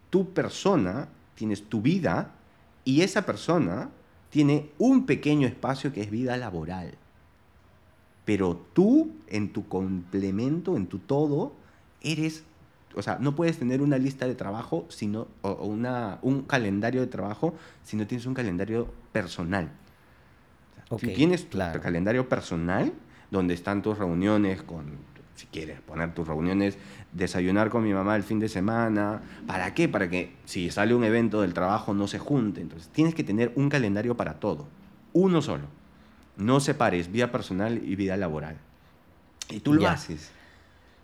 [0.10, 2.32] Tu persona tienes tu vida
[2.84, 3.90] y esa persona
[4.30, 6.96] tiene un pequeño espacio que es vida laboral.
[8.26, 11.54] Pero tú, en tu complemento, en tu todo,
[12.02, 12.44] eres
[12.96, 17.08] o sea, no puedes tener una lista de trabajo sino, o, una, un calendario de
[17.08, 19.70] trabajo si no tienes un calendario personal.
[21.00, 22.94] si tienes tu calendario personal,
[23.32, 24.98] donde están tus reuniones con,
[25.36, 26.78] si quieres poner tus reuniones,
[27.14, 29.88] desayunar con mi mamá el fin de semana, ¿para qué?
[29.88, 32.60] Para que si sale un evento del trabajo no se junte.
[32.62, 34.68] Entonces, tienes que tener un calendario para todo,
[35.14, 35.66] uno solo.
[36.36, 38.58] No separes vida personal y vida laboral.
[39.50, 40.32] Y tú lo haces.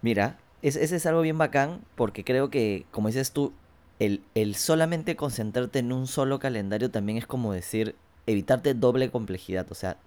[0.02, 3.54] Mira, ese es algo bien bacán porque creo que, como dices tú,
[4.00, 7.96] el, el solamente concentrarte en un solo calendario también es como decir,
[8.28, 9.68] evitarte doble complejidad.
[9.72, 9.98] O sea,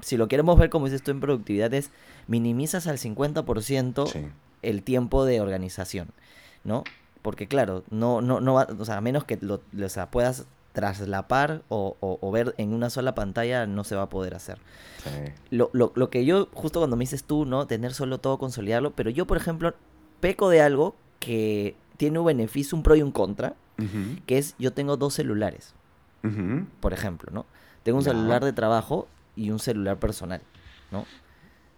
[0.00, 1.90] si lo queremos ver como dices tú en productividad, es
[2.26, 6.08] minimizas al 50% el tiempo de organización,
[6.64, 6.84] ¿no?
[7.22, 9.60] Porque claro, no, no, no o sea, a menos que lo,
[10.10, 14.58] puedas traslapar o, o, ver en una sola pantalla, no se va a poder hacer.
[15.50, 17.66] Lo, lo, lo, que yo, justo cuando me dices tú, ¿no?
[17.66, 19.74] Tener solo todo, consolidarlo, pero yo, por ejemplo,
[20.20, 23.54] peco de algo que tiene un beneficio, un pro y un contra,
[24.26, 25.74] que es yo tengo dos celulares,
[26.80, 27.46] por ejemplo, ¿no?
[27.82, 30.42] Tengo un celular de trabajo y un celular personal,
[30.90, 31.06] ¿no?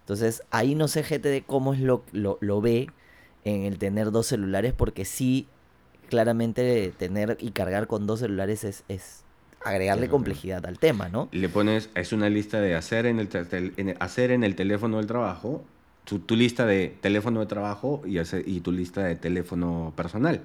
[0.00, 2.88] Entonces, ahí no sé GTD cómo es lo, lo, lo ve
[3.44, 5.46] en el tener dos celulares, porque sí,
[6.12, 9.25] claramente tener y cargar con dos celulares es, es
[9.64, 11.31] agregarle complejidad al tema, ¿no?
[11.33, 15.64] Le pones, es una lista de hacer en el, hacer en el teléfono del trabajo,
[16.05, 20.42] tu, tu, lista de teléfono de trabajo y, hacer, y tu lista de teléfono personal.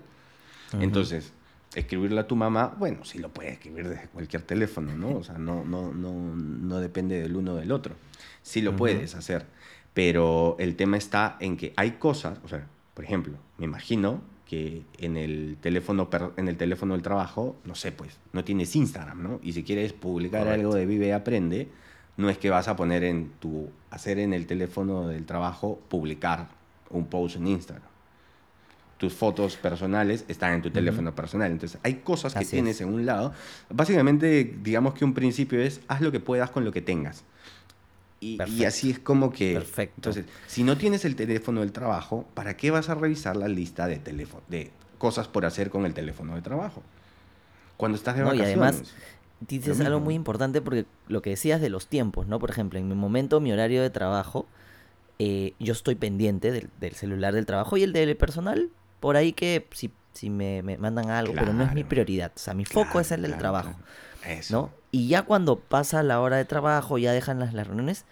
[0.80, 1.34] Entonces,
[1.76, 5.18] escribirle a tu mamá, bueno, sí lo puedes escribir desde cualquier teléfono, ¿no?
[5.18, 7.96] O sea, no, no, no, no depende del uno del otro.
[8.42, 9.46] Sí lo puedes hacer.
[9.94, 14.84] Pero el tema está en que hay cosas, o sea, por ejemplo, me imagino que
[14.98, 19.40] en el teléfono en el teléfono del trabajo, no sé, pues no tienes Instagram, ¿no?
[19.44, 21.68] Y si quieres publicar algo de Vive y Aprende,
[22.16, 26.48] no es que vas a poner en tu hacer en el teléfono del trabajo publicar
[26.90, 27.88] un post en Instagram.
[28.98, 31.52] Tus fotos personales están en tu teléfono personal.
[31.52, 33.32] Entonces, hay cosas que tienes en un lado.
[33.70, 37.24] Básicamente, digamos que un principio es haz lo que puedas con lo que tengas.
[38.20, 39.54] Y, así es como que...
[39.54, 39.94] Perfecto.
[39.98, 43.88] Entonces, si no tienes el teléfono del trabajo, ¿para qué vas a revisar la lista
[43.88, 46.82] de, teléfono, de cosas por hacer con el teléfono de trabajo?
[47.78, 48.58] Cuando estás de no, vacaciones.
[48.58, 48.94] Y además,
[49.42, 52.40] dices algo muy importante porque lo que decías de los tiempos, ¿no?
[52.40, 54.48] Por ejemplo, en mi momento, mi horario de trabajo,
[55.20, 59.68] eh, yo estoy pendiente del, celular del trabajo y el del personal, por ahí que
[59.74, 62.32] si, si me, me mandan algo, pero no es mi prioridad.
[62.36, 63.76] O sea, mi foco es el del trabajo.
[64.50, 64.72] ¿no?
[64.98, 68.04] Y ya cuando pasa la hora de trabajo, ya dejan las, las reuniones,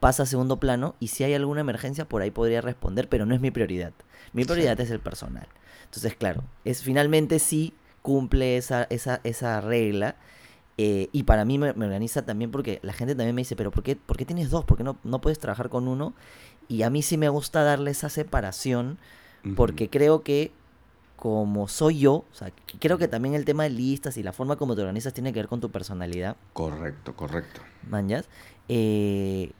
[0.00, 3.34] pasa a segundo plano y si hay alguna emergencia por ahí podría responder, pero no
[3.34, 3.94] es mi prioridad.
[4.34, 5.48] Mi prioridad es el personal.
[5.86, 7.72] Entonces, claro, es finalmente sí
[8.02, 10.16] cumple esa, esa, esa regla.
[10.76, 13.82] Eh, y para mí me, organiza también porque la gente también me dice, pero ¿por
[13.82, 14.66] qué, por qué tienes dos?
[14.66, 16.12] ¿Por qué no, no puedes trabajar con uno?
[16.68, 18.98] Y a mí sí me gusta darle esa separación
[19.54, 20.52] porque creo que
[21.16, 24.56] como soy yo, o sea, creo que también el tema de listas y la forma
[24.56, 26.36] como te organizas tiene que ver con tu personalidad.
[26.52, 27.60] Correcto, correcto.
[27.88, 28.28] Mañas.
[28.68, 29.50] Eh,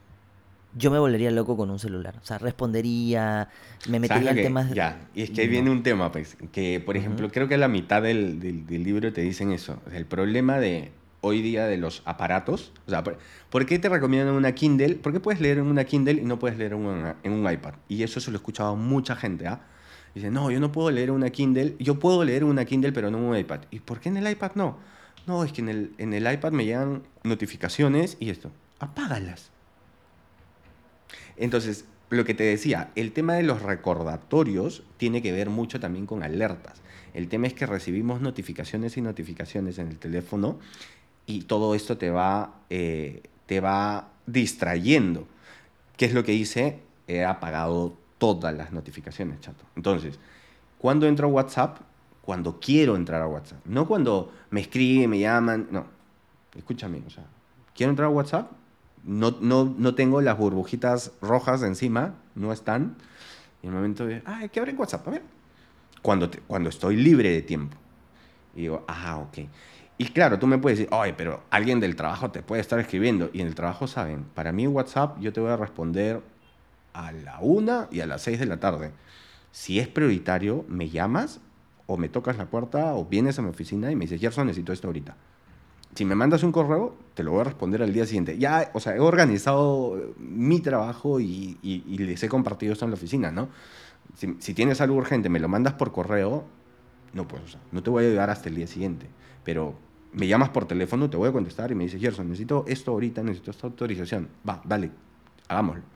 [0.77, 2.17] yo me volvería loco con un celular.
[2.23, 3.49] O sea, respondería,
[3.89, 4.71] me metería en temas...
[4.75, 7.59] Ya, y es que ahí viene un tema, pues, que por ejemplo, creo que a
[7.59, 9.81] la mitad del, del, libro te dicen eso.
[9.93, 10.93] el problema de
[11.23, 14.97] hoy día de los aparatos, o sea, ¿por, qué te recomiendan una Kindle?
[14.97, 17.75] ¿Por qué puedes leer en una Kindle y no puedes leer en, en un iPad?
[17.89, 19.63] Y eso se lo he escuchado mucha gente, ¿ah?
[20.17, 23.19] Dice, no, yo no puedo leer una Kindle, yo puedo leer una Kindle pero no
[23.19, 23.61] un iPad.
[23.71, 24.79] ¿Y por qué en el iPad no?
[25.27, 29.51] No, es que en el, en el iPad me llegan notificaciones y esto, apágalas.
[31.37, 36.07] Entonces, lo que te decía, el tema de los recordatorios tiene que ver mucho también
[36.07, 36.81] con alertas.
[37.13, 40.59] El tema es que recibimos notificaciones y notificaciones en el teléfono
[41.27, 45.29] y todo esto te va, eh, te va distrayendo.
[45.99, 46.79] ¿Qué es lo que hice?
[47.07, 49.65] He apagado todas las notificaciones, chato.
[49.77, 50.19] Entonces,
[50.79, 51.79] cuando entro a WhatsApp?
[52.23, 53.65] Cuando quiero entrar a WhatsApp.
[53.67, 55.69] No cuando me escriben, me llaman.
[55.71, 55.87] No.
[56.57, 57.25] Escúchame, o sea,
[57.75, 58.51] quiero entrar a WhatsApp,
[59.05, 62.97] no, no, no tengo las burbujitas rojas encima, no están.
[63.63, 65.07] Y el momento de, ah, ¿qué abre en WhatsApp?
[65.07, 65.23] A ver.
[66.03, 67.77] Cuando, cuando estoy libre de tiempo.
[68.55, 69.49] Y digo, ah, ok.
[69.99, 73.31] Y claro, tú me puedes decir, oye, pero alguien del trabajo te puede estar escribiendo.
[73.33, 76.23] Y en el trabajo saben, para mí WhatsApp yo te voy a responder
[76.97, 78.93] a la una y a las seis de la tarde.
[79.53, 81.41] Si es prioritario, me llamas
[81.87, 84.73] o me tocas la puerta o vienes a mi oficina y me dices, Gerson, necesito
[84.73, 85.17] esto ahorita.
[85.95, 88.39] Si me mandas un correo, te lo voy a responder al día siguiente.
[88.39, 93.31] Ya, o sea, he organizado mi trabajo y, les he compartido esto en la oficina,
[93.31, 93.49] ¿no?
[94.15, 96.45] Si, tienes algo urgente, me lo mandas por correo,
[97.13, 99.07] no, pues, o sea, no te voy a ayudar hasta el día siguiente.
[99.45, 99.75] Pero
[100.13, 103.23] me llamas por teléfono, te voy a contestar y me dices, Gerson, necesito esto ahorita,
[103.23, 104.29] necesito esta autorización.
[104.47, 104.91] Va, dale,
[105.49, 105.96] hagámoslo.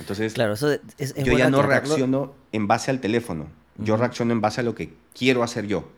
[0.00, 3.46] Entonces, claro, eso yo ya no reacciono en base al teléfono.
[3.76, 5.88] Yo reacciono en base a lo que quiero hacer yo.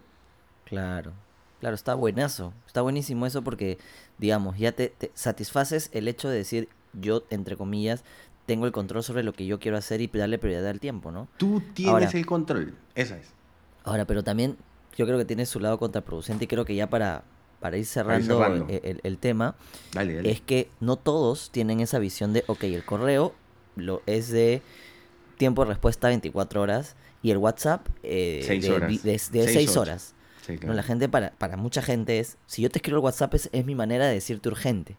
[0.64, 1.12] Claro,
[1.60, 2.52] claro, está buenazo.
[2.66, 3.78] Está buenísimo eso porque,
[4.18, 8.02] digamos, ya te, satisfaces el hecho de decir, yo, entre comillas,
[8.46, 11.28] tengo el control sobre lo que yo quiero hacer y darle prioridad al tiempo, ¿no?
[11.36, 13.28] Tú tienes el control, esa es.
[13.84, 14.56] Ahora, pero también
[14.96, 17.24] yo creo que tiene su lado contraproducente y creo que ya para,
[17.60, 19.56] para ir cerrando, El, tema,
[19.94, 23.34] es que no todos tienen esa visión de, ok, el correo
[23.76, 24.62] lo, es de
[25.36, 30.14] tiempo de respuesta 24 horas y el WhatsApp eh, de, 6 horas.
[30.62, 33.50] no, la gente, para, para mucha gente es, si yo te escribo el WhatsApp es,
[33.64, 34.96] mi manera de decirte urgente.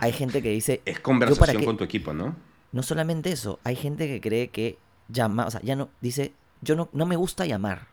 [0.00, 0.82] Hay gente que dice...
[0.84, 2.34] Es conversación con tu equipo, ¿no?
[2.72, 4.78] No solamente eso, hay gente que cree que
[5.08, 7.86] llama, o sea, ya no, dice, yo no, no me gusta llamar.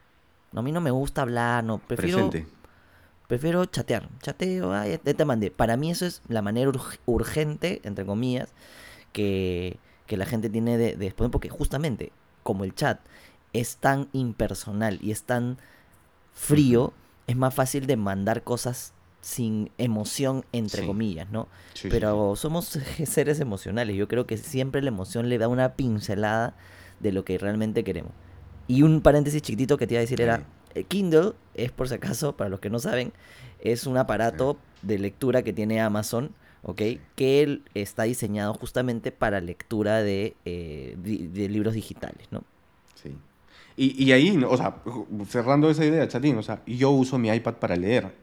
[0.53, 2.29] a mí no me gusta hablar, no, prefiero...
[3.27, 4.09] Prefiero chatear.
[4.23, 5.51] Chateo, ay, te mandé.
[5.51, 6.71] Para mí eso es la manera
[7.05, 8.49] urgente, entre comillas,
[9.13, 9.77] que,
[10.09, 12.99] que la gente tiene de, de porque justamente como el chat
[13.53, 15.59] es tan impersonal y es tan
[16.33, 16.93] frío,
[17.27, 21.47] es más fácil de mandar cosas sin emoción, entre comillas, ¿no?
[21.91, 22.65] Pero somos
[23.05, 23.95] seres emocionales.
[23.95, 26.55] Yo creo que siempre la emoción le da una pincelada
[26.99, 28.11] de lo que realmente queremos.
[28.67, 30.43] Y un paréntesis chiquitito que te iba a decir era,
[30.73, 33.13] eh, Kindle es por si acaso, para los que no saben,
[33.59, 36.31] es un aparato de lectura que tiene Amazon
[36.63, 36.81] ¿ok?
[37.15, 42.43] Que está diseñado justamente para lectura de, eh, de, libros digitales, ¿no?
[42.95, 43.15] Sí.
[43.77, 44.75] Y, y, ahí, o sea,
[45.27, 48.13] cerrando esa idea, chatín, o sea, yo uso mi iPad para leer.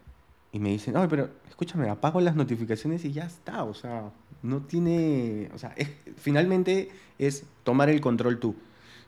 [0.52, 4.10] Y me dicen, no, pero escúchame, apago las notificaciones y ya está, o sea,
[4.42, 5.74] no tiene, o sea,
[6.16, 8.54] finalmente es tomar el control tú.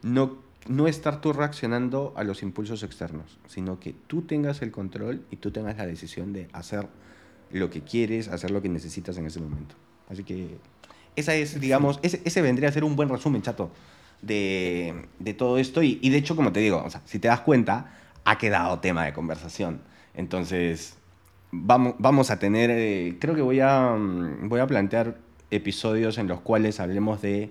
[0.03, 0.38] No,
[0.69, 5.37] no estar tú reaccionando a los impulsos externos, sino que tú tengas el control y
[5.37, 6.89] tú tengas la decisión de hacer
[7.51, 9.74] lo que quieres, hacer lo que necesitas en ese momento.
[10.09, 10.59] Así que
[11.16, 13.70] esa es, digamos, ese, ese vendría a ser un buen resumen, chato,
[14.22, 15.82] de, de todo esto.
[15.82, 17.92] Y, y, de hecho, como te digo, o sea, si te das cuenta,
[18.24, 19.80] ha quedado tema de conversación.
[20.14, 20.96] Entonces,
[21.51, 25.18] vamos, vamos a tener, eh, creo que voy a, mm, voy a plantear
[25.51, 27.51] episodios en los cuales hablemos de...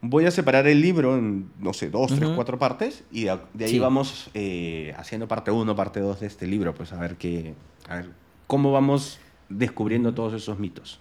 [0.00, 3.78] Voy a separar el libro en, no sé, dos, tres, cuatro partes y de, ahí
[3.78, 7.54] vamos eh, haciendo parte uno, parte dos de este libro, pues a ver qué,
[7.88, 8.10] a ver
[8.46, 9.18] cómo vamos
[9.48, 11.00] descubriendo todos esos mitos.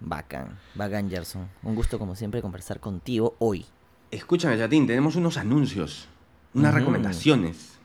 [0.00, 1.48] Bacán, bacán, Gerson.
[1.62, 3.64] Un gusto, como siempre, conversar contigo hoy.
[4.10, 6.08] Escúchame, Chatín, tenemos unos anuncios,
[6.52, 7.78] unas recomendaciones.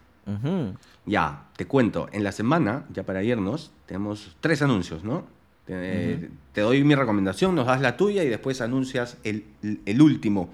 [1.06, 5.24] Ya, te cuento, en la semana, ya para irnos, tenemos tres anuncios, ¿no?
[5.70, 9.44] Te, te doy mi recomendación, nos das la tuya y después anuncias el,
[10.02, 10.50] último.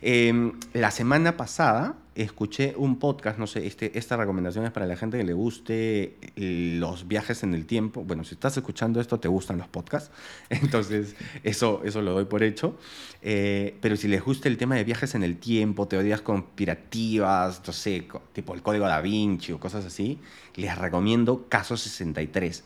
[0.00, 4.94] Eh, la semana pasada escuché un podcast, no sé, este, esta recomendación es para la
[4.96, 8.04] gente que le guste los viajes en el tiempo.
[8.04, 10.12] Bueno, si estás escuchando esto, te gustan los podcasts,
[10.50, 12.78] entonces eso, eso lo doy por hecho.
[13.20, 17.72] Eh, pero si les gusta el tema de viajes en el tiempo, teorías conspirativas, no
[17.72, 20.20] sé, tipo el código da Vinci o cosas así,
[20.54, 22.62] les recomiendo Caso 63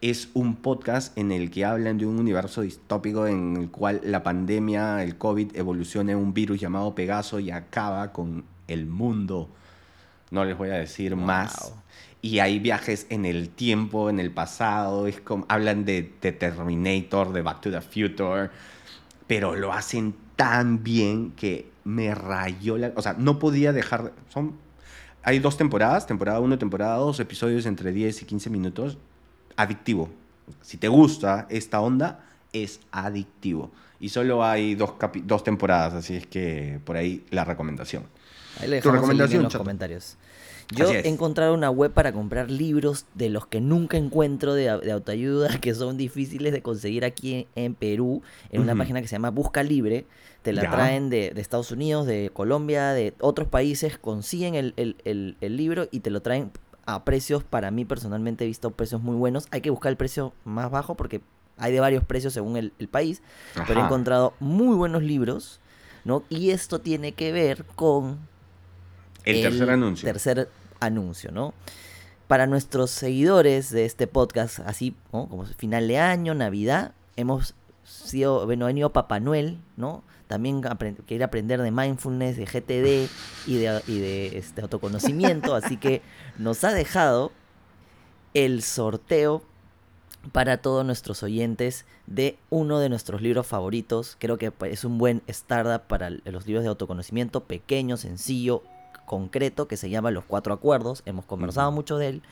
[0.00, 4.22] es un podcast en el que hablan de un universo distópico en el cual la
[4.22, 9.48] pandemia, el COVID, evoluciona en un virus llamado Pegaso y acaba con el mundo.
[10.30, 11.72] No les voy a decir más.
[12.20, 15.06] Y hay viajes en el tiempo, en el pasado.
[15.06, 18.50] Es como, hablan de, de Terminator, de Back to the Future.
[19.26, 22.92] Pero lo hacen tan bien que me rayó la...
[22.96, 24.12] O sea, no podía dejar...
[24.28, 24.54] Son,
[25.22, 28.98] hay dos temporadas, temporada 1, temporada 2, episodios entre 10 y 15 minutos
[29.56, 30.08] adictivo.
[30.62, 33.70] Si te gusta esta onda, es adictivo.
[33.98, 38.04] Y solo hay dos, capi- dos temporadas, así es que por ahí la recomendación.
[38.60, 39.64] Ahí le Tu dejamos recomendación, en los Chato.
[39.64, 40.16] comentarios.
[40.74, 44.80] Yo he encontrado una web para comprar libros de los que nunca encuentro de, au-
[44.80, 49.06] de autoayuda, que son difíciles de conseguir aquí en, en Perú, en una página que
[49.08, 50.06] se llama Busca Libre.
[50.42, 50.70] Te la Ya.
[50.70, 55.56] traen de, de Estados Unidos, de Colombia, de otros países, consiguen el, el- el- el
[55.56, 56.50] libro y te lo traen
[56.86, 59.46] a precios, para mí personalmente he visto precios muy buenos.
[59.50, 61.20] Hay que buscar el precio más bajo porque
[61.58, 63.22] hay de varios precios según el, el país,
[63.66, 65.60] pero he encontrado muy buenos libros,
[66.04, 66.22] ¿no?
[66.28, 68.18] Y esto tiene que ver con
[69.24, 70.06] El tercer anuncio.
[70.06, 70.48] tercer
[70.80, 71.54] anuncio, ¿no?
[72.28, 75.28] Para nuestros seguidores de este podcast, así ¿no?
[75.28, 80.02] como final de año, Navidad, hemos sido, bueno, ha venido Papá Noel, ¿no?
[80.26, 80.62] También
[81.06, 83.10] quiere aprender de mindfulness, de GTD
[83.46, 86.02] y de, y de este, autoconocimiento, así que
[86.36, 87.32] nos ha dejado
[88.34, 89.42] el sorteo
[90.32, 94.16] para todos nuestros oyentes de uno de nuestros libros favoritos.
[94.18, 98.62] Creo que pues, es un buen startup para los libros de autoconocimiento, pequeño, sencillo,
[99.04, 101.02] concreto, que se llama Los Cuatro Acuerdos.
[101.06, 102.22] Hemos conversado mucho de él.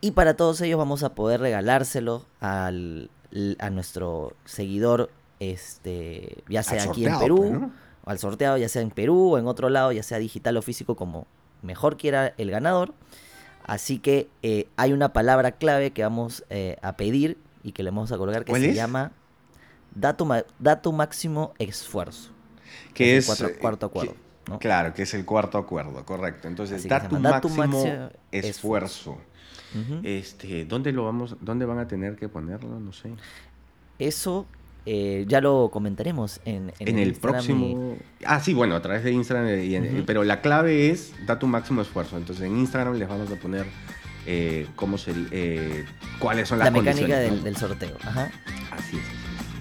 [0.00, 3.10] Y para todos ellos vamos a poder regalárselo al,
[3.58, 5.10] a nuestro seguidor,
[5.40, 7.70] este, ya sea Al aquí en Perú, pues, ¿no?
[8.04, 10.62] o al sorteado, ya sea en Perú o en otro lado, ya sea digital o
[10.62, 11.26] físico, como
[11.62, 12.94] mejor quiera el ganador.
[13.64, 17.90] Así que eh, hay una palabra clave que vamos eh, a pedir y que le
[17.90, 18.76] vamos a colocar que ¿Cuál se es?
[18.76, 19.12] llama
[19.94, 20.26] dato,
[20.58, 22.30] dato máximo esfuerzo.
[22.94, 23.26] Que es...
[23.26, 24.14] cuatro- eh, cuarto que- acuerdo.
[24.48, 24.58] ¿no?
[24.58, 26.48] Claro, que es el cuarto acuerdo, correcto.
[26.48, 29.18] Entonces, Así que da se tu llama, da tu máximo máximo esfuerzo.
[29.74, 30.00] Ujú.
[30.02, 32.80] Este, ¿dónde lo vamos, dónde van a tener que ponerlo?
[32.80, 33.10] No sé.
[33.98, 34.46] Eso
[34.90, 37.96] eh, ya lo comentaremos en, en En, el y- próximo.
[38.24, 39.60] Ah, sí, bueno, a través de Instagram.
[39.62, 40.04] y en- Ujú.
[40.06, 42.16] Pero la clave es da tu máximo esfuerzo.
[42.16, 43.66] Entonces en Instagram les vamos a poner
[44.26, 45.84] eh, cómo sería, eh,
[46.18, 47.44] cuáles son las la mecánica condiciones, del, ¿no?
[47.44, 47.96] del sorteo.
[48.02, 48.30] Ajá.
[48.72, 49.02] Así es.
[49.02, 49.56] así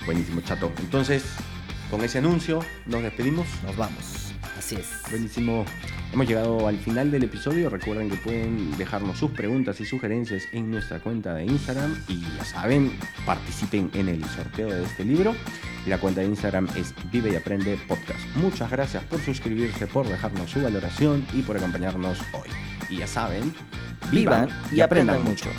[0.00, 0.06] es.
[0.06, 0.72] Buenísimo, chato.
[0.80, 1.24] Entonces,
[1.90, 3.46] con ese anuncio nos despedimos.
[3.64, 4.21] Nos vamos.
[4.62, 4.86] Así es.
[5.10, 5.64] Buenísimo.
[6.12, 7.68] Hemos llegado al final del episodio.
[7.68, 12.00] Recuerden que pueden dejarnos sus preguntas y sugerencias en nuestra cuenta de Instagram.
[12.06, 12.96] Y ya saben,
[13.26, 15.34] participen en el sorteo de este libro.
[15.84, 18.20] La cuenta de Instagram es Vive y Aprende Podcast.
[18.36, 22.48] Muchas gracias por suscribirse, por dejarnos su valoración y por acompañarnos hoy.
[22.88, 23.52] Y ya saben,
[24.12, 25.50] Vivan y aprendan mucho.